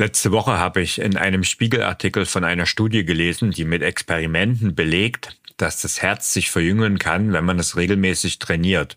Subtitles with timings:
[0.00, 5.38] Letzte Woche habe ich in einem Spiegelartikel von einer Studie gelesen, die mit Experimenten belegt,
[5.58, 8.96] dass das Herz sich verjüngen kann, wenn man es regelmäßig trainiert.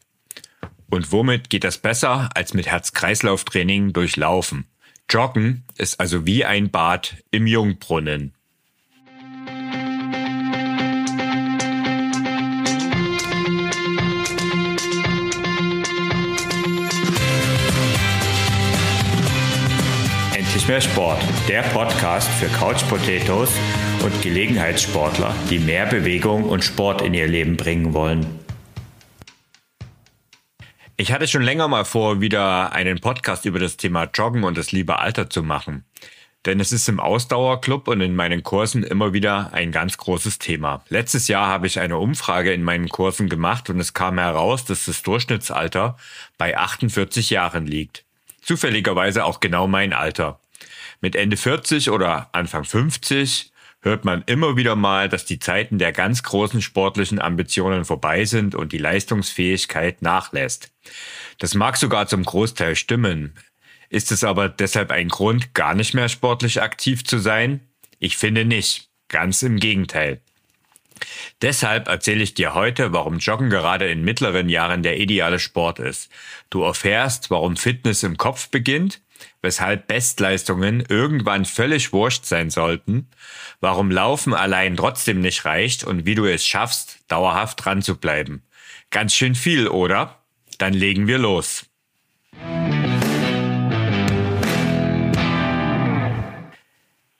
[0.90, 4.16] Und womit geht das besser als mit Herz-Kreislauf-Training durch?
[5.10, 8.34] Joggen ist also wie ein Bad im Jungbrunnen.
[20.64, 23.52] Endlich mehr Sport, der Podcast für Couch Potatoes
[24.02, 28.26] und Gelegenheitssportler, die mehr Bewegung und Sport in ihr Leben bringen wollen.
[30.96, 34.72] Ich hatte schon länger mal vor, wieder einen Podcast über das Thema Joggen und das
[34.72, 35.84] liebe Alter zu machen.
[36.46, 40.86] Denn es ist im Ausdauerclub und in meinen Kursen immer wieder ein ganz großes Thema.
[40.88, 44.86] Letztes Jahr habe ich eine Umfrage in meinen Kursen gemacht und es kam heraus, dass
[44.86, 45.98] das Durchschnittsalter
[46.38, 48.06] bei 48 Jahren liegt.
[48.42, 50.40] Zufälligerweise auch genau mein Alter.
[51.04, 55.92] Mit Ende 40 oder Anfang 50 hört man immer wieder mal, dass die Zeiten der
[55.92, 60.72] ganz großen sportlichen Ambitionen vorbei sind und die Leistungsfähigkeit nachlässt.
[61.40, 63.34] Das mag sogar zum Großteil stimmen.
[63.90, 67.60] Ist es aber deshalb ein Grund, gar nicht mehr sportlich aktiv zu sein?
[68.00, 68.88] Ich finde nicht.
[69.10, 70.22] Ganz im Gegenteil.
[71.42, 76.10] Deshalb erzähle ich dir heute, warum Joggen gerade in mittleren Jahren der ideale Sport ist.
[76.50, 79.02] Du erfährst, warum Fitness im Kopf beginnt
[79.42, 83.08] weshalb Bestleistungen irgendwann völlig wurscht sein sollten,
[83.60, 88.44] warum Laufen allein trotzdem nicht reicht und wie du es schaffst, dauerhaft dran zu bleiben.
[88.90, 90.20] Ganz schön viel, oder?
[90.58, 91.66] Dann legen wir los.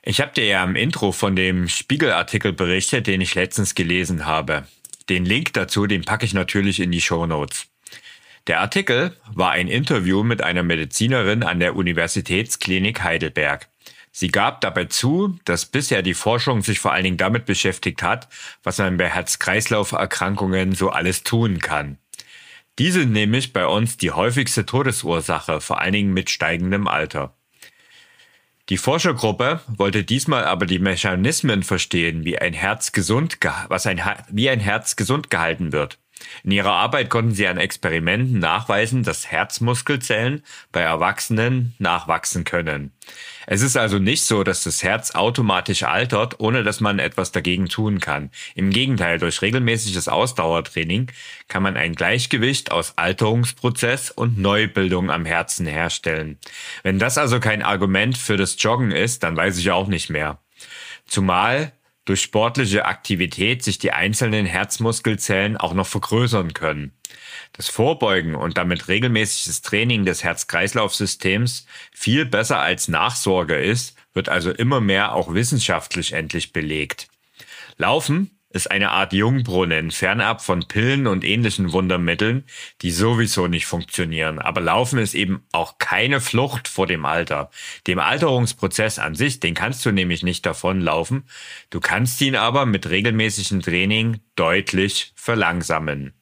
[0.06, 4.68] Ich habe dir ja im Intro von dem Spiegelartikel berichtet, den ich letztens gelesen habe.
[5.10, 7.73] Den Link dazu, den packe ich natürlich in die Show Notes.
[8.48, 13.70] Der Artikel war ein Interview mit einer Medizinerin an der Universitätsklinik Heidelberg.
[14.12, 18.28] Sie gab dabei zu, dass bisher die Forschung sich vor allen Dingen damit beschäftigt hat,
[18.62, 21.98] was man bei Herz-Kreislauf-Erkrankungen so alles tun kann.
[22.80, 27.36] Diese sind nämlich bei uns die häufigste Todesursache, vor allen Dingen mit steigendem Alter.
[28.70, 33.38] Die Forschergruppe wollte diesmal aber die Mechanismen verstehen, wie ein Herz gesund,
[33.68, 36.00] was ein, wie ein Herz gesund gehalten wird.
[36.44, 42.92] In ihrer Arbeit konnten sie an Experimenten nachweisen, dass Herzmuskelzellen bei Erwachsenen nachwachsen können.
[43.46, 47.68] Es ist also nicht so, dass das Herz automatisch altert, ohne dass man etwas dagegen
[47.68, 48.32] tun kann.
[48.56, 51.12] Im Gegenteil, durch regelmäßiges Ausdauertraining
[51.48, 56.38] kann man ein Gleichgewicht aus Alterungsprozess und Neubildung am Herzen herstellen.
[56.84, 60.40] Wenn das also kein Argument für das Joggen ist, dann weiß ich auch nicht mehr.
[61.06, 61.74] Zumal
[62.06, 66.94] durch sportliche Aktivität sich die einzelnen Herzmuskelzellen auch noch vergrößern können.
[67.54, 74.52] Das Vorbeugen und damit regelmäßiges Training des Herz-Kreislauf-Systems viel besser als Nachsorge ist, wird also
[74.52, 77.08] immer mehr auch wissenschaftlich endlich belegt.
[77.78, 82.46] Laufen ist eine Art Jungbrunnen, fernab von Pillen und ähnlichen Wundermitteln,
[82.84, 84.38] die sowieso nicht funktionieren.
[84.38, 87.50] Aber Laufen ist eben auch keine Flucht vor dem Alter.
[87.88, 91.24] Dem Alterungsprozess an sich, den kannst du nämlich nicht davonlaufen.
[91.72, 96.14] Du kannst ihn aber mit regelmäßigem Training deutlich verlangsamen.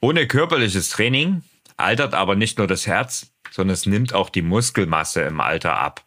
[0.00, 1.42] Ohne körperliches Training
[1.78, 6.04] altert aber nicht nur das Herz, sondern es nimmt auch die Muskelmasse im Alter ab.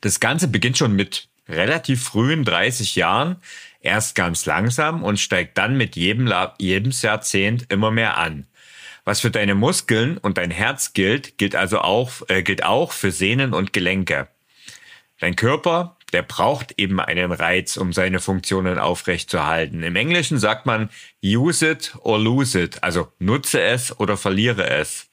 [0.00, 3.36] Das Ganze beginnt schon mit relativ frühen 30 Jahren,
[3.82, 8.46] erst ganz langsam und steigt dann mit jedem, jedem Jahrzehnt immer mehr an.
[9.04, 13.10] Was für deine Muskeln und dein Herz gilt, gilt also auch, äh, gilt auch für
[13.10, 14.28] Sehnen und Gelenke.
[15.18, 19.82] Dein Körper, der braucht eben einen Reiz, um seine Funktionen aufrechtzuerhalten.
[19.82, 20.90] Im Englischen sagt man
[21.22, 25.10] use it or lose it, also nutze es oder verliere es.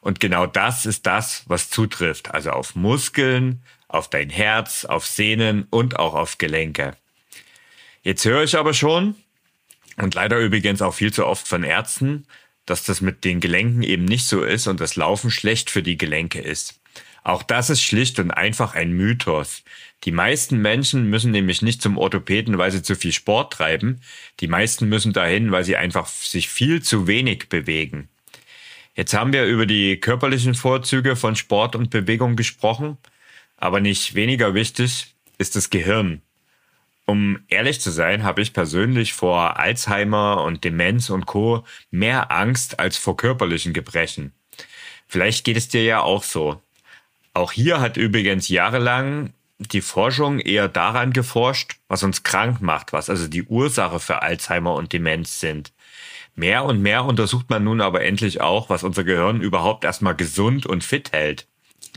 [0.00, 5.66] Und genau das ist das, was zutrifft, also auf Muskeln, auf dein Herz, auf Sehnen
[5.70, 6.96] und auch auf Gelenke.
[8.02, 9.14] Jetzt höre ich aber schon,
[9.96, 12.26] und leider übrigens auch viel zu oft von Ärzten,
[12.64, 15.98] dass das mit den Gelenken eben nicht so ist und das Laufen schlecht für die
[15.98, 16.80] Gelenke ist.
[17.22, 19.62] Auch das ist schlicht und einfach ein Mythos.
[20.04, 24.00] Die meisten Menschen müssen nämlich nicht zum Orthopäden, weil sie zu viel Sport treiben.
[24.40, 28.08] Die meisten müssen dahin, weil sie einfach sich viel zu wenig bewegen.
[28.94, 32.96] Jetzt haben wir über die körperlichen Vorzüge von Sport und Bewegung gesprochen,
[33.56, 36.22] aber nicht weniger wichtig ist das Gehirn.
[37.06, 41.64] Um ehrlich zu sein, habe ich persönlich vor Alzheimer und Demenz und Co.
[41.90, 44.32] mehr Angst als vor körperlichen Gebrechen.
[45.08, 46.62] Vielleicht geht es dir ja auch so.
[47.34, 53.10] Auch hier hat übrigens jahrelang die Forschung eher daran geforscht, was uns krank macht, was
[53.10, 55.72] also die Ursache für Alzheimer und Demenz sind.
[56.34, 60.64] Mehr und mehr untersucht man nun aber endlich auch, was unser Gehirn überhaupt erstmal gesund
[60.64, 61.46] und fit hält.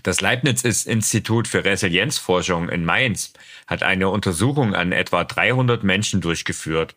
[0.01, 3.33] Das Leibniz-Institut für Resilienzforschung in Mainz
[3.67, 6.95] hat eine Untersuchung an etwa 300 Menschen durchgeführt.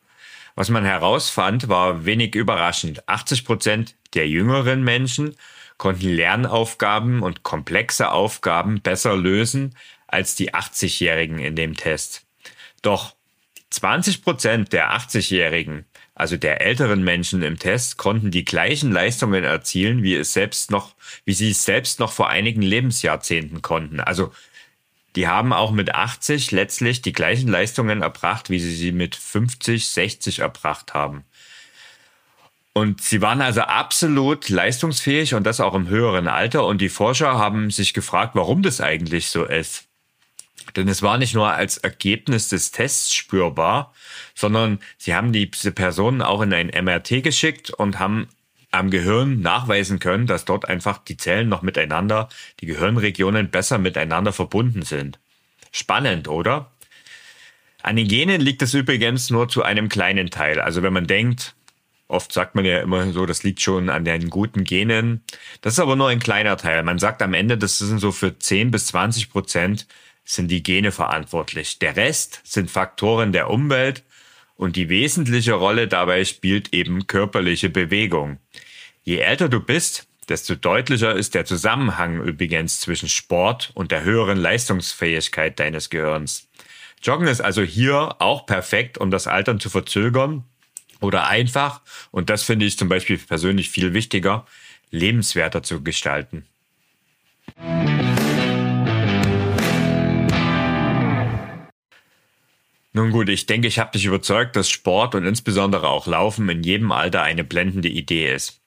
[0.54, 3.06] Was man herausfand, war wenig überraschend.
[3.08, 5.36] 80 Prozent der jüngeren Menschen
[5.76, 9.76] konnten Lernaufgaben und komplexe Aufgaben besser lösen
[10.06, 12.24] als die 80-Jährigen in dem Test.
[12.80, 13.14] Doch
[13.70, 15.84] 20 Prozent der 80-Jährigen,
[16.16, 20.94] also der älteren Menschen im Test, konnten die gleichen Leistungen erzielen, wie es selbst noch,
[21.26, 24.00] wie sie es selbst noch vor einigen Lebensjahrzehnten konnten.
[24.00, 24.32] Also
[25.14, 29.86] die haben auch mit 80 letztlich die gleichen Leistungen erbracht, wie sie sie mit 50,
[29.86, 31.24] 60 erbracht haben.
[32.72, 36.64] Und sie waren also absolut leistungsfähig und das auch im höheren Alter.
[36.64, 39.85] Und die Forscher haben sich gefragt, warum das eigentlich so ist.
[40.74, 43.94] Denn es war nicht nur als Ergebnis des Tests spürbar,
[44.34, 48.28] sondern sie haben diese Personen auch in ein MRT geschickt und haben
[48.70, 52.28] am Gehirn nachweisen können, dass dort einfach die Zellen noch miteinander,
[52.60, 55.18] die Gehirnregionen besser miteinander verbunden sind.
[55.72, 56.70] Spannend, oder?
[57.82, 60.60] An den Genen liegt es übrigens nur zu einem kleinen Teil.
[60.60, 61.54] Also wenn man denkt,
[62.08, 65.22] oft sagt man ja immer so, das liegt schon an den guten Genen.
[65.60, 66.82] Das ist aber nur ein kleiner Teil.
[66.82, 69.86] Man sagt am Ende, das sind so für 10 bis 20 Prozent
[70.26, 71.78] sind die Gene verantwortlich.
[71.78, 74.02] Der Rest sind Faktoren der Umwelt
[74.56, 78.38] und die wesentliche Rolle dabei spielt eben körperliche Bewegung.
[79.04, 84.38] Je älter du bist, desto deutlicher ist der Zusammenhang übrigens zwischen Sport und der höheren
[84.38, 86.48] Leistungsfähigkeit deines Gehirns.
[87.02, 90.42] Joggen ist also hier auch perfekt, um das Altern zu verzögern
[91.00, 94.46] oder einfach, und das finde ich zum Beispiel persönlich viel wichtiger,
[94.90, 96.46] lebenswerter zu gestalten.
[102.96, 106.62] Nun gut, ich denke, ich habe dich überzeugt, dass Sport und insbesondere auch Laufen in
[106.62, 108.62] jedem Alter eine blendende Idee ist.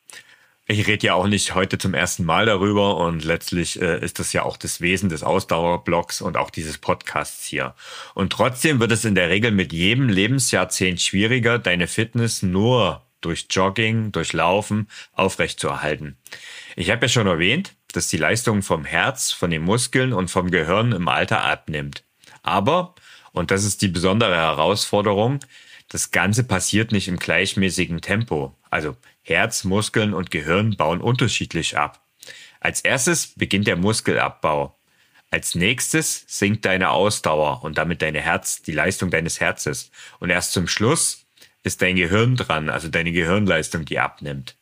[0.67, 4.31] Ich rede ja auch nicht heute zum ersten Mal darüber und letztlich äh, ist das
[4.31, 7.73] ja auch das Wesen des Ausdauerblocks und auch dieses Podcasts hier.
[8.13, 13.47] Und trotzdem wird es in der Regel mit jedem Lebensjahrzehnt schwieriger, deine Fitness nur durch
[13.49, 16.17] Jogging, durch Laufen aufrechtzuerhalten.
[16.75, 20.51] Ich habe ja schon erwähnt, dass die Leistung vom Herz, von den Muskeln und vom
[20.51, 22.03] Gehirn im Alter abnimmt.
[22.43, 22.93] Aber
[23.31, 25.39] und das ist die besondere Herausforderung.
[25.89, 28.55] Das Ganze passiert nicht im gleichmäßigen Tempo.
[28.69, 32.01] Also Herz, Muskeln und Gehirn bauen unterschiedlich ab.
[32.59, 34.75] Als erstes beginnt der Muskelabbau.
[35.31, 39.91] Als nächstes sinkt deine Ausdauer und damit deine Herz, die Leistung deines Herzes.
[40.19, 41.25] Und erst zum Schluss
[41.63, 44.55] ist dein Gehirn dran, also deine Gehirnleistung, die abnimmt.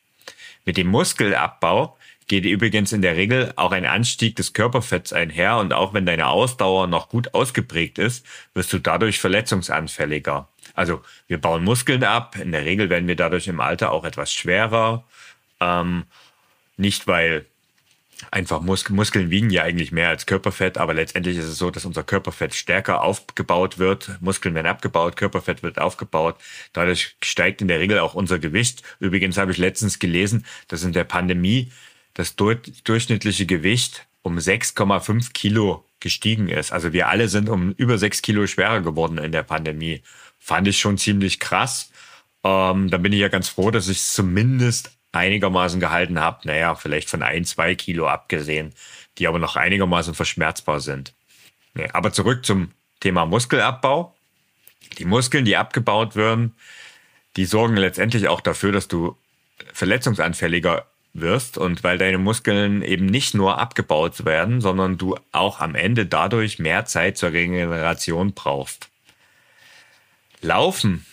[0.66, 1.97] Mit dem Muskelabbau
[2.28, 6.28] geht übrigens in der Regel auch ein Anstieg des Körperfetts einher und auch wenn deine
[6.28, 10.50] Ausdauer noch gut ausgeprägt ist, wirst du dadurch verletzungsanfälliger.
[10.74, 14.34] Also wir bauen Muskeln ab, in der Regel werden wir dadurch im Alter auch etwas
[14.34, 15.06] schwerer.
[15.60, 16.04] Ähm,
[16.76, 17.46] nicht weil
[18.32, 21.86] einfach Mus Muskeln wiegen ja eigentlich mehr als Körperfett, aber letztendlich ist es so, dass
[21.86, 24.12] unser Körperfett stärker aufgebaut wird.
[24.22, 26.36] Muskeln werden abgebaut, Körperfett wird aufgebaut.
[26.74, 28.84] Dadurch steigt in der Regel auch unser Gewicht.
[29.00, 31.72] Übrigens habe ich letztens gelesen, dass in der Pandemie
[32.18, 36.72] das durchschnittliche Gewicht um 6,5 Kilo gestiegen ist.
[36.72, 40.02] Also wir alle sind um über 6 Kilo schwerer geworden in der Pandemie.
[40.40, 41.92] Fand ich schon ziemlich krass.
[42.44, 46.40] Ähm, da bin ich ja ganz froh, dass ich es zumindest einigermaßen gehalten habe.
[46.48, 48.74] Naja, vielleicht von ein, zwei Kilo abgesehen,
[49.20, 51.14] die aber noch einigermaßen verschmerzbar sind.
[51.76, 54.16] Nee, aber zurück zum Thema Muskelabbau.
[54.98, 56.56] Die Muskeln, die abgebaut werden,
[57.36, 59.16] die sorgen letztendlich auch dafür, dass du
[59.72, 65.76] verletzungsanfälliger wirst und weil deine Muskeln eben nicht nur abgebaut werden, sondern du auch am
[65.76, 68.90] Ende dadurch mehr Zeit zur Regeneration brauchst.
[70.42, 71.06] Laufen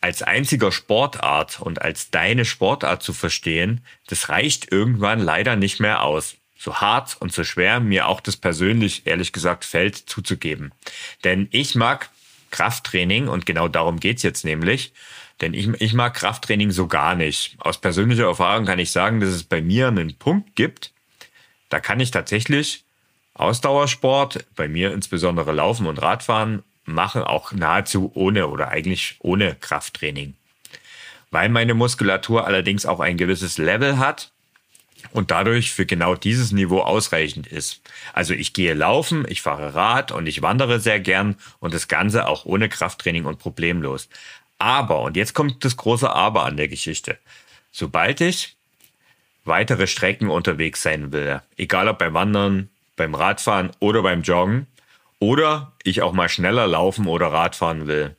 [0.00, 6.02] als einziger Sportart und als deine Sportart zu verstehen, das reicht irgendwann leider nicht mehr
[6.02, 6.34] aus.
[6.58, 10.72] So hart und so schwer mir auch das persönlich, ehrlich gesagt, fällt zuzugeben.
[11.24, 12.10] Denn ich mag
[12.50, 14.92] Krafttraining und genau darum geht's jetzt nämlich.
[15.40, 17.56] Denn ich, ich mag Krafttraining so gar nicht.
[17.58, 20.92] Aus persönlicher Erfahrung kann ich sagen, dass es bei mir einen Punkt gibt,
[21.68, 22.84] da kann ich tatsächlich
[23.34, 30.34] Ausdauersport, bei mir insbesondere Laufen und Radfahren, machen, auch nahezu ohne oder eigentlich ohne Krafttraining.
[31.30, 34.32] Weil meine Muskulatur allerdings auch ein gewisses Level hat
[35.12, 37.80] und dadurch für genau dieses Niveau ausreichend ist.
[38.12, 42.26] Also ich gehe laufen, ich fahre Rad und ich wandere sehr gern und das Ganze
[42.28, 44.08] auch ohne Krafttraining und problemlos.
[44.62, 47.18] Aber, und jetzt kommt das große Aber an der Geschichte.
[47.72, 48.54] Sobald ich
[49.44, 54.68] weitere Strecken unterwegs sein will, egal ob beim Wandern, beim Radfahren oder beim Joggen,
[55.18, 58.14] oder ich auch mal schneller laufen oder Radfahren will.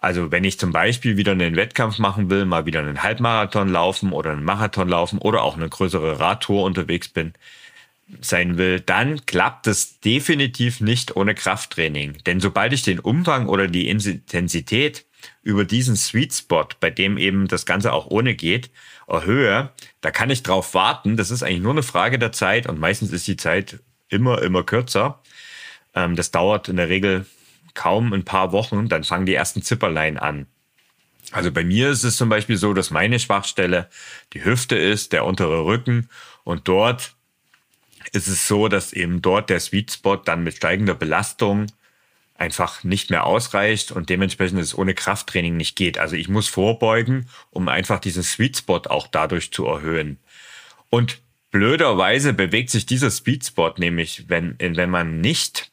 [0.00, 4.12] Also wenn ich zum Beispiel wieder einen Wettkampf machen will, mal wieder einen Halbmarathon laufen
[4.12, 7.32] oder einen Marathon laufen oder auch eine größere Radtour unterwegs bin,
[8.20, 12.18] sein will, dann klappt es definitiv nicht ohne Krafttraining.
[12.26, 15.06] Denn sobald ich den Umfang oder die Intensität
[15.42, 18.70] über diesen Sweet Spot, bei dem eben das Ganze auch ohne geht,
[19.08, 19.70] erhöhe,
[20.00, 21.16] da kann ich drauf warten.
[21.16, 24.62] Das ist eigentlich nur eine Frage der Zeit und meistens ist die Zeit immer, immer
[24.62, 25.20] kürzer.
[25.94, 27.26] Ähm, das dauert in der Regel
[27.74, 30.46] kaum ein paar Wochen, dann fangen die ersten Zipperlein an.
[31.30, 33.88] Also bei mir ist es zum Beispiel so, dass meine Schwachstelle
[34.34, 36.08] die Hüfte ist, der untere Rücken
[36.44, 37.14] und dort
[38.12, 41.66] ist es so, dass eben dort der Sweet Spot dann mit steigender Belastung
[42.42, 45.96] einfach nicht mehr ausreicht und dementsprechend es ohne Krafttraining nicht geht.
[45.96, 50.18] Also ich muss vorbeugen, um einfach diesen Sweet Spot auch dadurch zu erhöhen.
[50.90, 51.20] Und
[51.52, 55.70] blöderweise bewegt sich dieser Sweet Spot nämlich, wenn, wenn man nicht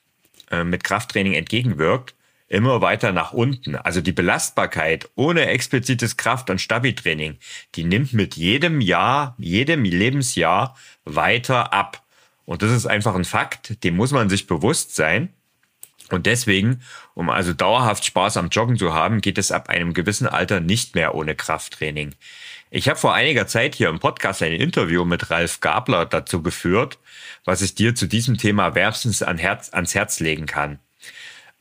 [0.51, 2.13] äh, mit Krafttraining entgegenwirkt,
[2.47, 3.75] immer weiter nach unten.
[3.75, 7.37] Also die Belastbarkeit ohne explizites Kraft- und Stabi-Training,
[7.75, 12.03] die nimmt mit jedem Jahr, jedem Lebensjahr weiter ab.
[12.45, 15.33] Und das ist einfach ein Fakt, dem muss man sich bewusst sein.
[16.13, 16.81] Und deswegen,
[17.13, 20.95] um also dauerhaft Spaß am Joggen zu haben, geht es ab einem gewissen Alter nicht
[20.95, 22.15] mehr ohne Krafttraining.
[22.71, 26.99] Ich habe vor einiger Zeit hier im Podcast ein Interview mit Ralf Gabler dazu geführt,
[27.43, 30.79] was ich dir zu diesem Thema wärmstens ans Herz legen kann.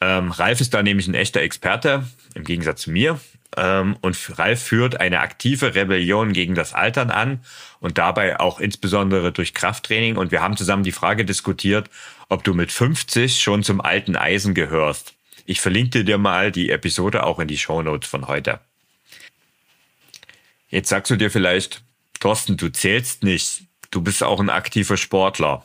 [0.00, 3.20] Ähm, Ralf ist da nämlich ein echter Experte, im Gegensatz zu mir.
[3.56, 7.40] Ähm, und Ralf führt eine aktive Rebellion gegen das Altern an
[7.80, 10.16] und dabei auch insbesondere durch Krafttraining.
[10.16, 11.90] Und wir haben zusammen die Frage diskutiert,
[12.28, 15.14] ob du mit 50 schon zum alten Eisen gehörst.
[15.46, 18.60] Ich verlinke dir mal die Episode auch in die Shownotes von heute.
[20.68, 21.82] Jetzt sagst du dir vielleicht,
[22.20, 23.62] Thorsten, du zählst nicht.
[23.90, 25.64] Du bist auch ein aktiver Sportler.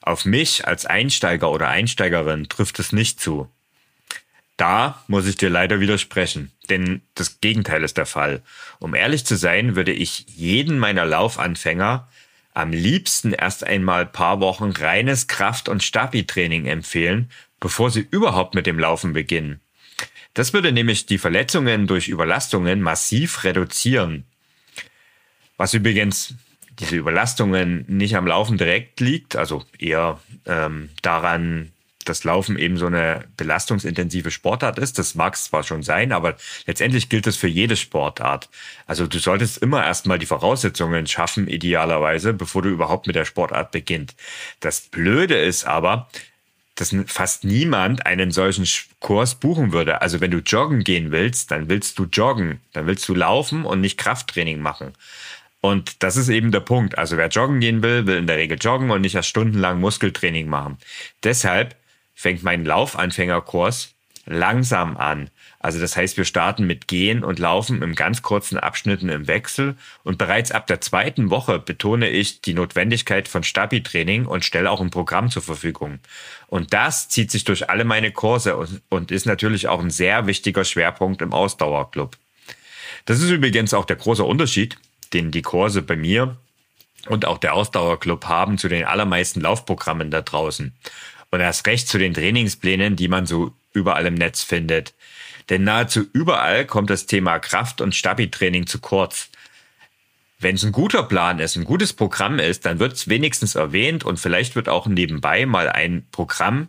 [0.00, 3.48] Auf mich als Einsteiger oder Einsteigerin trifft es nicht zu.
[4.56, 8.42] Da muss ich dir leider widersprechen, denn das Gegenteil ist der Fall.
[8.78, 12.08] Um ehrlich zu sein, würde ich jeden meiner Laufanfänger
[12.54, 17.30] am liebsten erst einmal paar Wochen reines Kraft- und Stabi-Training empfehlen,
[17.60, 19.60] bevor sie überhaupt mit dem Laufen beginnen.
[20.34, 24.24] Das würde nämlich die Verletzungen durch Überlastungen massiv reduzieren.
[25.56, 26.34] Was übrigens
[26.78, 31.70] diese Überlastungen nicht am Laufen direkt liegt, also eher ähm, daran,
[32.08, 34.98] dass Laufen eben so eine belastungsintensive Sportart ist.
[34.98, 38.48] Das mag es zwar schon sein, aber letztendlich gilt das für jede Sportart.
[38.86, 43.70] Also du solltest immer erstmal die Voraussetzungen schaffen, idealerweise, bevor du überhaupt mit der Sportart
[43.70, 44.14] beginnt.
[44.60, 46.08] Das Blöde ist aber,
[46.74, 48.66] dass fast niemand einen solchen
[49.00, 50.00] Kurs buchen würde.
[50.00, 53.80] Also wenn du joggen gehen willst, dann willst du joggen, dann willst du laufen und
[53.80, 54.92] nicht Krafttraining machen.
[55.60, 56.98] Und das ist eben der Punkt.
[56.98, 60.48] Also wer joggen gehen will, will in der Regel joggen und nicht erst stundenlang Muskeltraining
[60.48, 60.76] machen.
[61.22, 61.76] Deshalb
[62.14, 65.30] fängt mein Laufanfängerkurs langsam an.
[65.58, 69.76] Also das heißt, wir starten mit Gehen und Laufen im ganz kurzen Abschnitten im Wechsel
[70.04, 74.80] und bereits ab der zweiten Woche betone ich die Notwendigkeit von Stabi-Training und stelle auch
[74.80, 75.98] ein Programm zur Verfügung.
[76.46, 78.56] Und das zieht sich durch alle meine Kurse
[78.88, 82.16] und ist natürlich auch ein sehr wichtiger Schwerpunkt im Ausdauerclub.
[83.04, 84.78] Das ist übrigens auch der große Unterschied,
[85.12, 86.36] den die Kurse bei mir
[87.06, 90.72] und auch der Ausdauerclub haben zu den allermeisten Laufprogrammen da draußen.
[91.32, 94.94] Und erst recht zu den Trainingsplänen, die man so überall im Netz findet.
[95.48, 99.30] Denn nahezu überall kommt das Thema Kraft- und Stabi-Training zu kurz.
[100.38, 104.04] Wenn es ein guter Plan ist, ein gutes Programm ist, dann wird es wenigstens erwähnt
[104.04, 106.68] und vielleicht wird auch nebenbei mal ein Programm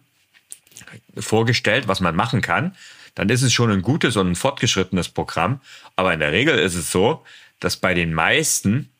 [1.17, 2.75] vorgestellt, was man machen kann.
[3.15, 5.59] Dann ist es schon ein gutes und ein fortgeschrittenes Programm.
[5.97, 7.25] Aber in der Regel ist es so,
[7.59, 8.92] dass bei den meisten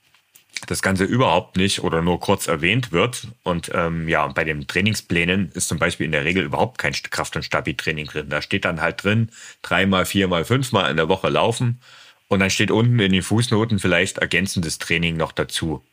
[0.67, 3.27] das Ganze überhaupt nicht oder nur kurz erwähnt wird.
[3.43, 7.36] Und ähm, ja, bei den Trainingsplänen ist zum Beispiel in der Regel überhaupt kein Kraft-
[7.36, 8.29] und Stabi-Training drin.
[8.29, 9.29] Da steht dann halt drin,
[9.62, 11.81] dreimal, viermal, fünfmal in der Woche laufen.
[12.27, 15.83] Und dann steht unten in den Fußnoten vielleicht ergänzendes Training noch dazu.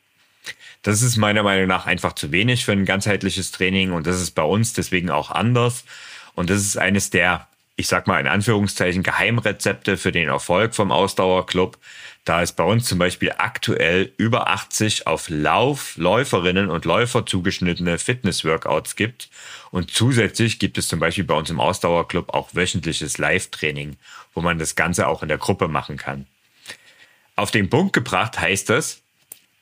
[0.83, 4.31] Das ist meiner Meinung nach einfach zu wenig für ein ganzheitliches Training und das ist
[4.31, 5.83] bei uns deswegen auch anders.
[6.33, 10.91] Und das ist eines der, ich sag mal in Anführungszeichen, Geheimrezepte für den Erfolg vom
[10.91, 11.77] Ausdauerclub,
[12.23, 17.97] da es bei uns zum Beispiel aktuell über 80 auf Lauf, Läuferinnen und Läufer zugeschnittene
[17.97, 19.29] Fitness-Workouts gibt.
[19.71, 23.97] Und zusätzlich gibt es zum Beispiel bei uns im Ausdauerclub auch wöchentliches Live-Training,
[24.35, 26.27] wo man das Ganze auch in der Gruppe machen kann.
[27.35, 29.01] Auf den Punkt gebracht heißt das,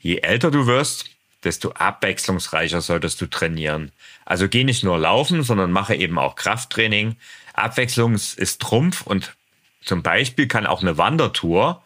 [0.02, 1.06] je älter du wirst,
[1.46, 3.94] desto abwechslungsreicher solltest du trainieren.
[4.26, 7.16] Also geh nicht nur laufen, sondern mache eben auch Krafttraining.
[7.54, 9.34] Abwechslung ist Trumpf und
[9.82, 11.84] zum Beispiel kann auch eine Wandertour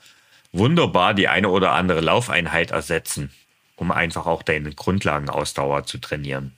[0.54, 3.32] wunderbar die eine oder andere Laufeinheit ersetzen,
[3.76, 6.54] um einfach auch deine Grundlagenausdauer zu trainieren.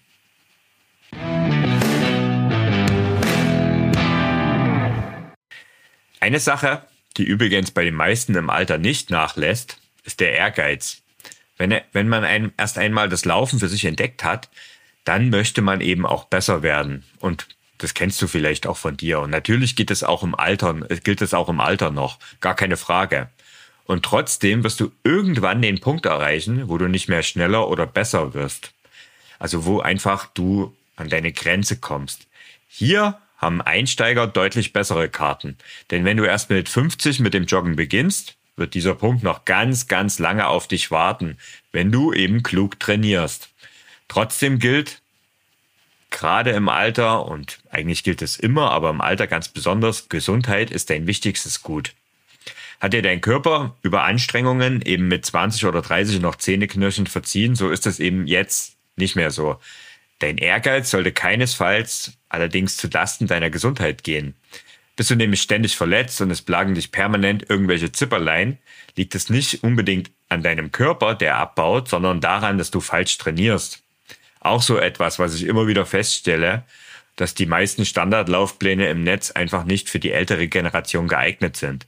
[6.19, 6.83] Eine Sache,
[7.17, 11.01] die übrigens bei den meisten im Alter nicht nachlässt, ist der Ehrgeiz.
[11.57, 14.49] Wenn, wenn man ein, erst einmal das Laufen für sich entdeckt hat,
[15.05, 17.05] dann möchte man eben auch besser werden.
[17.19, 17.47] Und
[17.77, 19.19] das kennst du vielleicht auch von dir.
[19.19, 22.17] Und natürlich geht es auch im Alter, gilt es auch im Alter noch.
[22.41, 23.29] Gar keine Frage.
[23.85, 28.33] Und trotzdem wirst du irgendwann den Punkt erreichen, wo du nicht mehr schneller oder besser
[28.33, 28.73] wirst.
[29.39, 32.27] Also wo einfach du an deine Grenze kommst.
[32.67, 35.57] Hier haben Einsteiger deutlich bessere Karten.
[35.91, 39.87] Denn wenn du erst mit 50 mit dem Joggen beginnst, wird dieser Punkt noch ganz,
[39.87, 41.37] ganz lange auf dich warten,
[41.71, 43.49] wenn du eben klug trainierst.
[44.07, 45.01] Trotzdem gilt,
[46.09, 50.89] gerade im Alter, und eigentlich gilt es immer, aber im Alter ganz besonders, Gesundheit ist
[50.89, 51.93] dein wichtigstes Gut.
[52.79, 57.69] Hat dir dein Körper über Anstrengungen eben mit 20 oder 30 noch Zähneknirschen verziehen, so
[57.69, 59.59] ist es eben jetzt nicht mehr so.
[60.19, 64.35] Dein Ehrgeiz sollte keinesfalls allerdings zu Lasten deiner Gesundheit gehen.
[64.95, 68.57] Bist du nämlich ständig verletzt und es plagen dich permanent irgendwelche Zipperlein,
[68.95, 73.83] liegt es nicht unbedingt an deinem Körper, der abbaut, sondern daran, dass du falsch trainierst.
[74.39, 76.63] Auch so etwas, was ich immer wieder feststelle,
[77.17, 81.87] dass die meisten Standardlaufpläne im Netz einfach nicht für die ältere Generation geeignet sind.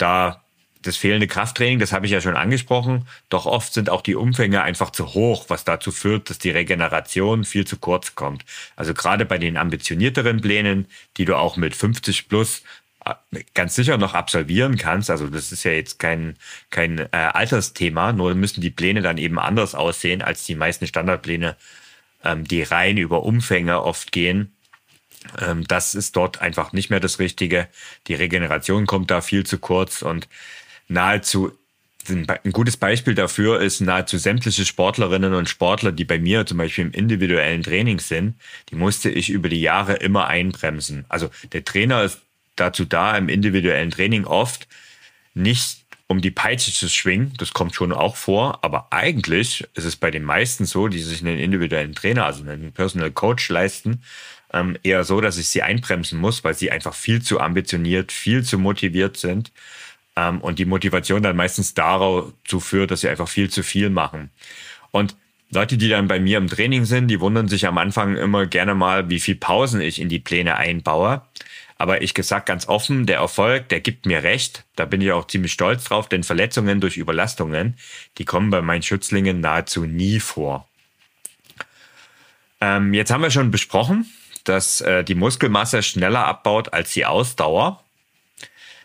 [0.00, 0.42] Da
[0.82, 4.62] das fehlende Krafttraining, das habe ich ja schon angesprochen, doch oft sind auch die Umfänge
[4.62, 8.44] einfach zu hoch, was dazu führt, dass die Regeneration viel zu kurz kommt.
[8.76, 10.86] Also gerade bei den ambitionierteren Plänen,
[11.18, 12.62] die du auch mit 50 plus
[13.04, 13.14] äh,
[13.52, 15.10] ganz sicher noch absolvieren kannst.
[15.10, 16.36] Also das ist ja jetzt kein,
[16.70, 21.56] kein äh, Altersthema, nur müssen die Pläne dann eben anders aussehen als die meisten Standardpläne,
[22.24, 24.54] ähm, die rein über Umfänge oft gehen.
[25.40, 27.68] Ähm, das ist dort einfach nicht mehr das Richtige.
[28.06, 30.28] Die Regeneration kommt da viel zu kurz und
[30.88, 31.52] nahezu
[32.08, 36.86] ein gutes Beispiel dafür ist nahezu sämtliche Sportlerinnen und Sportler, die bei mir zum Beispiel
[36.86, 38.36] im individuellen Training sind,
[38.70, 41.04] die musste ich über die Jahre immer einbremsen.
[41.08, 42.20] Also der Trainer ist
[42.56, 44.66] dazu da, im individuellen Training oft
[45.34, 49.94] nicht um die Peitsche zu schwingen, das kommt schon auch vor, aber eigentlich ist es
[49.94, 54.02] bei den meisten so, die sich einen individuellen Trainer, also einen Personal Coach leisten,
[54.52, 58.44] ähm, eher so, dass ich sie einbremsen muss, weil sie einfach viel zu ambitioniert, viel
[58.44, 59.52] zu motiviert sind
[60.16, 64.30] ähm, und die Motivation dann meistens dazu führt, dass sie einfach viel zu viel machen.
[64.90, 65.16] Und
[65.52, 68.74] Leute, die dann bei mir im Training sind, die wundern sich am Anfang immer gerne
[68.74, 71.22] mal, wie viel Pausen ich in die Pläne einbaue.
[71.76, 74.64] Aber ich gesagt ganz offen, der Erfolg, der gibt mir recht.
[74.76, 77.76] Da bin ich auch ziemlich stolz drauf, denn Verletzungen durch Überlastungen,
[78.18, 80.68] die kommen bei meinen Schützlingen nahezu nie vor.
[82.60, 84.06] Ähm, jetzt haben wir schon besprochen,
[84.44, 87.82] dass äh, die Muskelmasse schneller abbaut als die Ausdauer.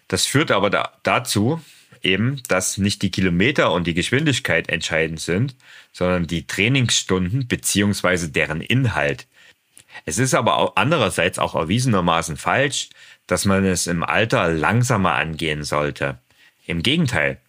[0.07, 1.61] Das führt aber da, dazu
[2.01, 5.55] eben, dass nicht die Kilometer und die Geschwindigkeit entscheidend sind,
[5.91, 9.27] sondern die Trainingsstunden beziehungsweise deren Inhalt.
[10.05, 12.89] Es ist aber auch andererseits auch erwiesenermaßen falsch,
[13.27, 16.19] dass man es im Alter langsamer angehen sollte.
[16.67, 17.39] Im Gegenteil,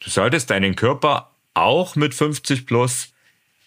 [0.00, 3.13] du solltest deinen Körper auch mit 50 plus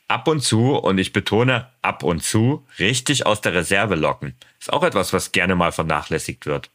[0.08, 4.36] ab und zu, und ich betone ab und zu, richtig aus der Reserve locken.
[4.60, 6.70] Ist auch etwas, was gerne mal vernachlässigt wird.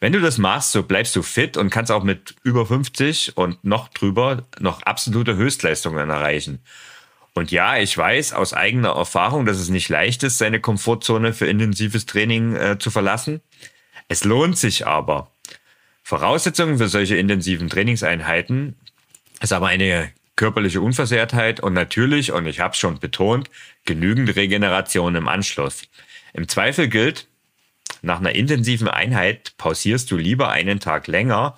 [0.00, 3.62] Wenn du das machst, so bleibst du fit und kannst auch mit über 50 und
[3.64, 6.60] noch drüber noch absolute Höchstleistungen erreichen.
[7.32, 11.46] Und ja, ich weiß aus eigener Erfahrung, dass es nicht leicht ist, seine Komfortzone für
[11.46, 13.40] intensives Training äh, zu verlassen.
[14.08, 15.30] Es lohnt sich aber.
[16.02, 18.76] Voraussetzungen für solche intensiven Trainingseinheiten
[19.40, 23.50] ist aber eine körperliche Unversehrtheit und natürlich, und ich habe es schon betont,
[23.84, 25.82] genügend Regeneration im Anschluss.
[26.32, 27.28] Im Zweifel gilt,
[28.02, 31.56] nach einer intensiven Einheit pausierst du lieber einen Tag länger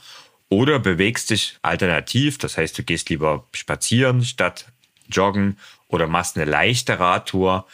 [0.48, 2.38] oder bewegst dich alternativ.
[2.38, 4.66] Das heißt, du gehst lieber spazieren statt
[5.08, 5.58] joggen
[5.88, 7.66] oder machst eine leichte Radtour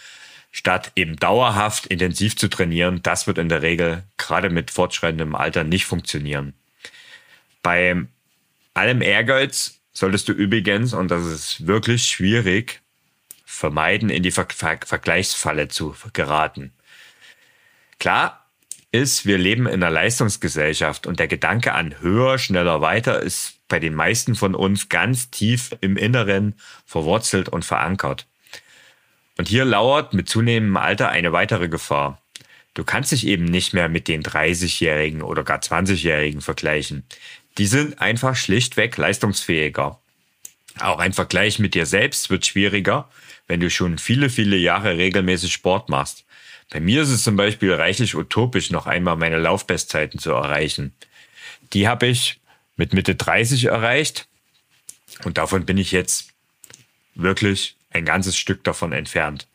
[0.53, 3.03] statt eben dauerhaft intensiv zu trainieren.
[3.03, 6.53] Das wird in der Regel gerade mit fortschreitendem Alter nicht funktionieren.
[7.62, 7.97] Bei
[8.75, 12.83] allem Ehrgeiz solltest du übrigens, und das ist wirklich schwierig,
[13.44, 16.72] vermeiden, in die Ver Ver Vergleichsfalle zu geraten.
[17.98, 18.42] Klar,
[18.92, 23.81] ist, wir leben in einer Leistungsgesellschaft und der Gedanke an höher, schneller, weiter ist bei
[23.81, 28.26] den meisten von uns ganz tief im Inneren verwurzelt und verankert.
[29.38, 32.20] Und hier lauert mit zunehmendem Alter eine weitere Gefahr.
[32.74, 37.05] Du kannst dich eben nicht mehr mit den 30-Jährigen oder gar 20-Jährigen vergleichen.
[37.59, 39.99] Die sind einfach schlichtweg leistungsfähiger.
[40.81, 43.09] Auch ein Vergleich mit dir selbst wird schwieriger,
[43.47, 46.25] wenn du schon viele, viele Jahre regelmäßig Sport machst.
[46.71, 50.95] Bei mir ist es zum Beispiel reichlich utopisch, noch einmal meine Laufbestzeiten zu erreichen.
[51.75, 52.41] Die habe ich
[52.77, 54.27] mit Mitte 30 erreicht
[55.25, 56.31] und davon bin ich jetzt
[57.15, 59.47] wirklich ein ganzes Stück davon entfernt.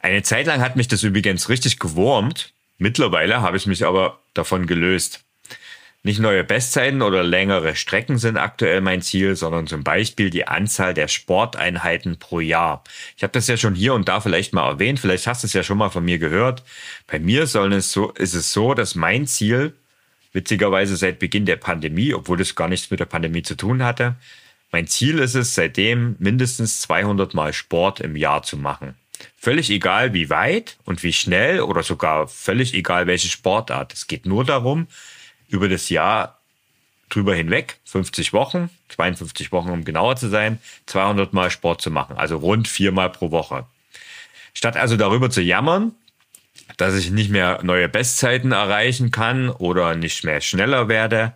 [0.00, 2.52] Eine Zeit lang hat mich das übrigens richtig gewurmt.
[2.78, 5.23] Mittlerweile habe ich mich aber davon gelöst.
[6.06, 10.92] Nicht neue Bestzeiten oder längere Strecken sind aktuell mein Ziel, sondern zum Beispiel die Anzahl
[10.92, 12.84] der Sporteinheiten pro Jahr.
[13.16, 15.54] Ich habe das ja schon hier und da vielleicht mal erwähnt, vielleicht hast du es
[15.54, 16.62] ja schon mal von mir gehört.
[17.06, 19.72] Bei mir soll es so, ist es so, dass mein Ziel,
[20.34, 24.14] witzigerweise seit Beginn der Pandemie, obwohl das gar nichts mit der Pandemie zu tun hatte,
[24.72, 28.94] mein Ziel ist es, seitdem mindestens 200 Mal Sport im Jahr zu machen.
[29.38, 33.94] Völlig egal, wie weit und wie schnell oder sogar völlig egal, welche Sportart.
[33.94, 34.86] Es geht nur darum,
[35.54, 36.40] über das Jahr
[37.08, 42.16] drüber hinweg, 50 Wochen, 52 Wochen, um genauer zu sein, 200 Mal Sport zu machen,
[42.16, 43.66] also rund viermal pro Woche.
[44.52, 45.92] Statt also darüber zu jammern,
[46.76, 51.34] dass ich nicht mehr neue Bestzeiten erreichen kann oder nicht mehr schneller werde,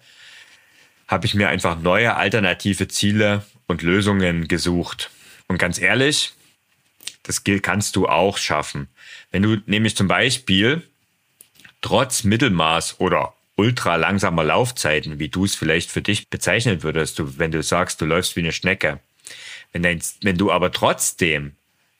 [1.06, 5.10] habe ich mir einfach neue alternative Ziele und Lösungen gesucht.
[5.46, 6.32] Und ganz ehrlich,
[7.22, 8.88] das kannst du auch schaffen.
[9.30, 10.82] Wenn du nämlich zum Beispiel
[11.80, 17.38] trotz Mittelmaß oder ultra langsamer Laufzeiten, wie du es vielleicht für dich bezeichnen würdest, du,
[17.38, 19.00] wenn du sagst, du läufst wie eine Schnecke.
[19.72, 21.52] Wenn, dein, wenn du aber trotzdem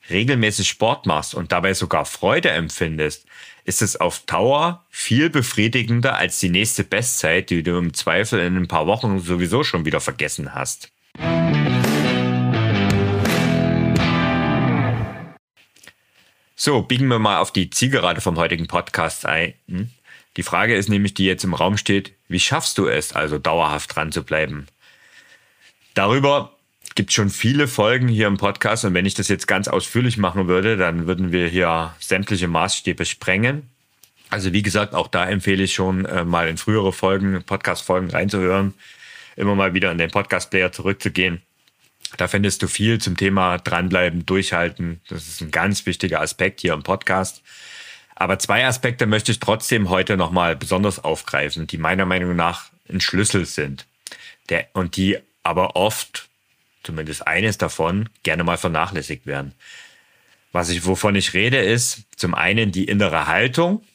[0.09, 3.25] regelmäßig Sport machst und dabei sogar Freude empfindest,
[3.65, 8.55] ist es auf Dauer viel befriedigender als die nächste Bestzeit, die du im Zweifel in
[8.55, 10.89] ein paar Wochen sowieso schon wieder vergessen hast.
[16.55, 19.53] So, biegen wir mal auf die Zielgerade vom heutigen Podcast ein.
[20.37, 23.95] Die Frage ist nämlich, die jetzt im Raum steht, wie schaffst du es also dauerhaft
[23.95, 24.67] dran zu bleiben?
[25.93, 26.55] Darüber
[26.95, 30.17] gibt es schon viele Folgen hier im Podcast und wenn ich das jetzt ganz ausführlich
[30.17, 33.69] machen würde, dann würden wir hier sämtliche Maßstäbe sprengen.
[34.29, 38.73] Also wie gesagt, auch da empfehle ich schon äh, mal in frühere Folgen, Podcast-Folgen reinzuhören,
[39.35, 41.41] immer mal wieder in den Podcast-Player zurückzugehen.
[42.17, 45.01] Da findest du viel zum Thema dranbleiben, durchhalten.
[45.07, 47.43] Das ist ein ganz wichtiger Aspekt hier im Podcast.
[48.19, 52.99] Aber zwei Aspekte möchte ich trotzdem heute nochmal besonders aufgreifen, die meiner Meinung nach ein
[52.99, 53.87] Schlüssel sind.
[54.49, 56.27] Der, und die aber oft,
[56.83, 59.53] zumindest eines davon, gerne mal vernachlässigt werden.
[60.51, 63.85] Was ich, wovon ich rede, ist zum einen die innere Haltung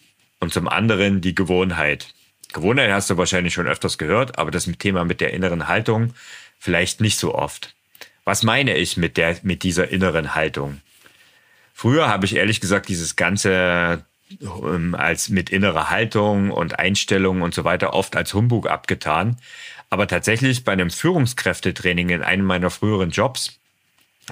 [0.40, 2.14] und zum anderen die Gewohnheit.
[2.54, 6.14] Gewohnheit hast du wahrscheinlich schon öfters gehört, aber das Thema mit der inneren Haltung
[6.58, 7.74] vielleicht nicht so oft.
[8.24, 10.80] Was meine ich mit der, mit dieser inneren Haltung?
[11.74, 14.06] Früher habe ich ehrlich gesagt dieses ganze
[14.94, 19.36] als mit innerer Haltung und Einstellung und so weiter oft als Humbug abgetan.
[19.90, 23.58] Aber tatsächlich bei einem Führungskräftetraining in einem meiner früheren Jobs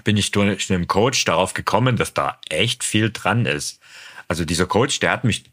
[0.04, 3.80] bin ich durch einen Coach darauf gekommen, dass da echt viel dran ist.
[4.28, 5.44] Also dieser Coach, der hat mich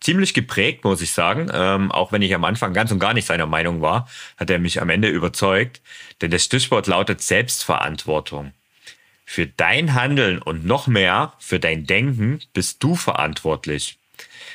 [0.00, 1.50] ziemlich geprägt, muss ich sagen.
[1.52, 4.58] Ähm, auch wenn ich am Anfang ganz und gar nicht seiner Meinung war, hat er
[4.58, 5.80] mich am Ende überzeugt.
[6.20, 8.52] Denn das Stichwort lautet Selbstverantwortung.
[9.32, 13.96] Für dein Handeln und noch mehr für dein Denken bist du verantwortlich.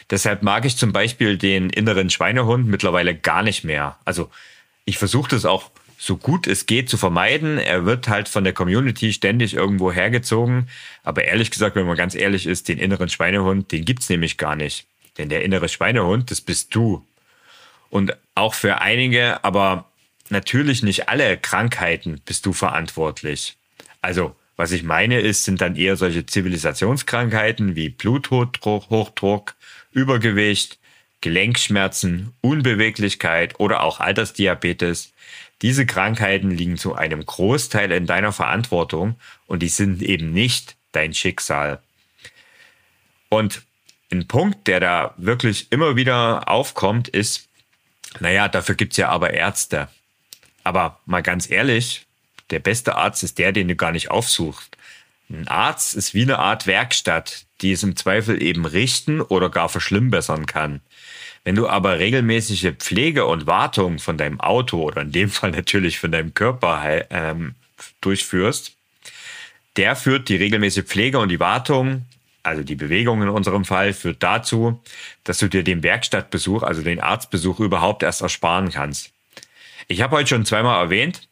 [0.10, 3.98] Deshalb mag ich zum Beispiel den inneren Schweinehund mittlerweile gar nicht mehr.
[4.04, 4.30] Also
[4.84, 7.58] ich versuche das auch so gut es geht zu vermeiden.
[7.58, 10.68] Er wird halt von der Community ständig irgendwo hergezogen.
[11.04, 14.58] Aber ehrlich gesagt, wenn man ganz ehrlich ist, den inneren Schweinehund, den gibt's nämlich gar
[14.58, 14.88] nicht.
[15.18, 17.02] Denn der innere Schweinehund, das bist du.
[17.90, 19.86] Und auch für einige, aber
[20.30, 23.56] natürlich nicht alle Krankheiten bist du verantwortlich.
[24.02, 29.56] Also was ich meine ist, sind dann eher solche Zivilisationskrankheiten wie Bluthochdruck, Hochdruck,
[29.92, 30.80] Übergewicht,
[31.22, 35.14] Gelenkschmerzen, Unbeweglichkeit oder auch Altersdiabetes.
[35.62, 39.16] Diese Krankheiten liegen zu einem Großteil in deiner Verantwortung
[39.48, 41.82] und die sind eben nicht dein Schicksal.
[43.30, 43.64] Und
[44.12, 47.50] ein Punkt, der da wirklich immer wieder aufkommt, ist,
[48.20, 49.90] naja, dafür gibt's ja aber Ärzte.
[50.64, 52.05] Aber mal ganz ehrlich,
[52.50, 54.78] der beste Arzt ist der, den du gar nicht aufsuchst.
[55.30, 59.70] Ein Arzt ist wie eine Art Werkstatt, die es im Zweifel eben richten oder gar
[59.70, 60.82] verschlimmbessern kann.
[61.44, 66.00] Wenn du aber regelmäßige Pflege und Wartung von deinem Auto oder in dem Fall natürlich
[66.00, 67.56] von deinem Körper ähm,
[68.02, 68.74] durchführst,
[69.76, 72.06] der führt die regelmäßige Pflege und die Wartung,
[72.44, 74.82] also die Bewegung in unserem Fall, führt dazu,
[75.24, 79.12] dass du dir den Werkstattbesuch, also den Arztbesuch überhaupt erst ersparen kannst.
[79.88, 81.28] Ich habe heute schon zweimal erwähnt,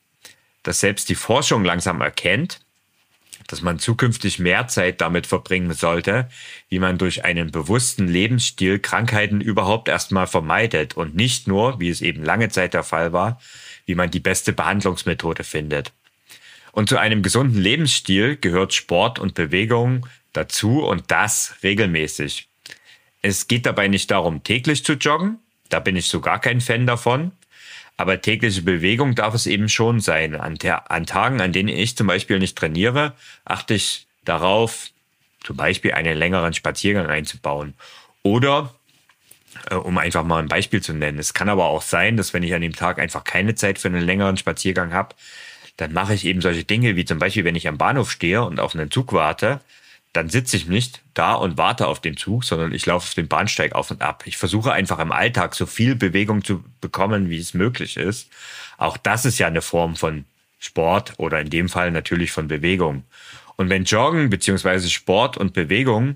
[0.63, 2.62] dass selbst die Forschung langsam erkennt,
[3.47, 6.30] dass man zukünftig mehr Zeit damit verbringen sollte,
[6.69, 12.02] wie man durch einen bewussten Lebensstil Krankheiten überhaupt erstmal vermeidet und nicht nur, wie es
[12.02, 13.39] eben lange Zeit der Fall war,
[13.86, 15.91] wie man die beste Behandlungsmethode findet.
[16.71, 22.47] Und zu einem gesunden Lebensstil gehört Sport und Bewegung dazu und das regelmäßig.
[23.21, 26.88] Es geht dabei nicht darum, täglich zu joggen, da bin ich so gar kein Fan
[26.88, 27.32] davon,
[28.04, 30.36] aber tägliche Bewegung darf es eben schon sein.
[30.36, 33.13] An, an Tagen, an denen ich zum Beispiel nicht trainiere,
[33.46, 34.89] achte ich darauf,
[35.44, 37.74] zum Beispiel einen längeren Spaziergang einzubauen.
[38.22, 38.74] Oder
[39.70, 41.20] Äh, um einfach mal ein Beispiel zu nennen.
[41.20, 43.88] Es kann aber auch sein, dass wenn ich an dem Tag einfach keine Zeit für
[43.88, 45.16] einen längeren Spaziergang habe,
[45.78, 48.60] dann mache ich eben solche Dinge, wie zum Beispiel, wenn ich am Bahnhof stehe und
[48.60, 49.62] auf einen Zug warte,
[50.13, 53.28] dann sitze ich nicht da und warte auf den Zug, sondern ich laufe auf den
[53.28, 54.23] Bahnsteig auf und ab.
[54.28, 58.30] Ich versuche einfach im Alltag so viel Bewegung zu bekommen, wie es möglich ist.
[58.78, 60.26] Auch das ist ja eine Form von
[60.60, 63.04] Sport oder in dem Fall natürlich von Bewegung.
[63.56, 66.15] Und wenn Joggen beziehungsweise Sport und Bewegung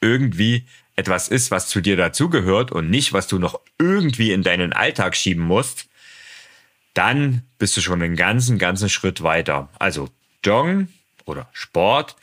[0.00, 0.64] irgendwie
[0.96, 5.16] etwas ist, was zu dir dazugehört und nicht, was du noch irgendwie in deinen Alltag
[5.16, 5.86] schieben musst,
[6.94, 9.68] dann bist du schon einen ganzen, ganzen Schritt weiter.
[9.78, 10.08] Also
[10.42, 10.92] Joggen
[11.26, 12.16] oder Sport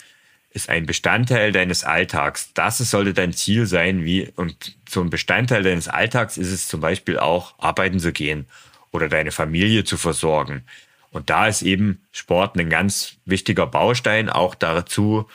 [0.58, 2.52] ist ein Bestandteil deines Alltags.
[2.56, 7.20] Das sollte dein Ziel sein, wie, und ein Bestandteil deines Alltags ist es zum Beispiel
[7.20, 8.48] auch, arbeiten zu gehen
[8.92, 10.64] oder deine Familie zu versorgen.
[11.12, 15.28] Und da ist eben Sport ein ganz wichtiger Baustein auch dazu.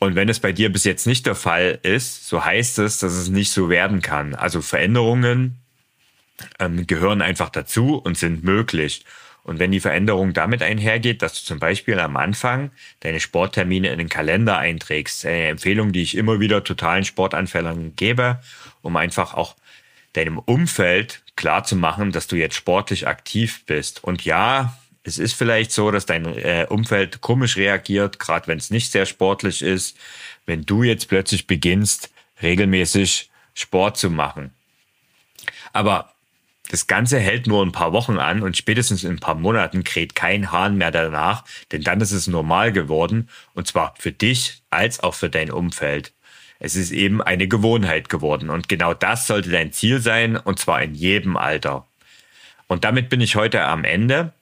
[0.00, 3.12] Und wenn es bei dir bis jetzt nicht der Fall ist, so heißt es, dass
[3.12, 4.34] es nicht so werden kann.
[4.34, 5.58] Also Veränderungen
[6.58, 9.04] ähm, gehören einfach dazu und sind möglich.
[9.42, 12.70] Und wenn die Veränderung damit einhergeht, dass du zum Beispiel am Anfang
[13.00, 18.40] deine Sporttermine in den Kalender einträgst, eine Empfehlung, die ich immer wieder totalen Sportanfällern gebe,
[18.82, 19.56] um einfach auch
[20.12, 24.04] deinem Umfeld klar zu machen, dass du jetzt sportlich aktiv bist.
[24.04, 28.70] Und ja, es ist vielleicht so, dass dein äh, Umfeld komisch reagiert, gerade wenn es
[28.70, 29.96] nicht sehr sportlich ist,
[30.44, 32.10] wenn du jetzt plötzlich beginnst,
[32.42, 34.52] regelmäßig Sport zu machen.
[35.72, 36.12] Aber
[36.68, 40.14] das Ganze hält nur ein paar Wochen an und spätestens in ein paar Monaten kräht
[40.14, 45.00] kein Hahn mehr danach, denn dann ist es normal geworden und zwar für dich als
[45.00, 46.12] auch für dein Umfeld.
[46.60, 50.82] Es ist eben eine Gewohnheit geworden und genau das sollte dein Ziel sein und zwar
[50.82, 51.86] in jedem Alter.
[52.66, 54.32] Und damit bin ich heute am Ende.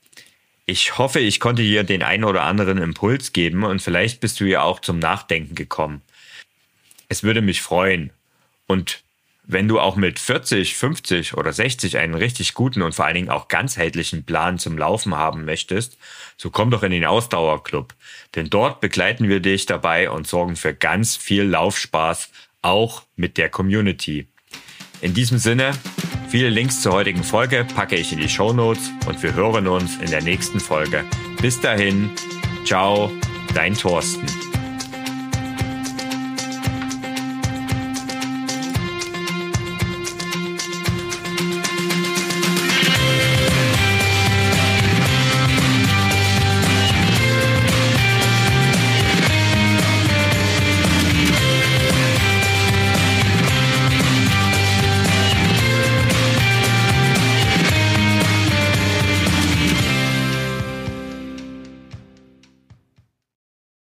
[0.64, 4.44] Ich hoffe, ich konnte dir den einen oder anderen Impuls geben und vielleicht bist du
[4.44, 6.02] ja auch zum Nachdenken gekommen.
[7.08, 8.10] Es würde mich freuen.
[8.66, 9.04] Und
[9.46, 13.30] wenn du auch mit 40, 50 oder 60 einen richtig guten und vor allen Dingen
[13.30, 15.98] auch ganzheitlichen Plan zum Laufen haben möchtest,
[16.36, 17.94] so komm doch in den Ausdauerclub.
[18.34, 22.30] Denn dort begleiten wir dich dabei und sorgen für ganz viel Laufspaß,
[22.62, 24.26] auch mit der Community.
[25.00, 25.72] In diesem Sinne,
[26.28, 29.96] viele Links zur heutigen Folge packe ich in die Show Notes und wir hören uns
[29.98, 31.04] in der nächsten Folge.
[31.40, 32.10] Bis dahin,
[32.64, 33.12] ciao,
[33.54, 34.45] dein Thorsten.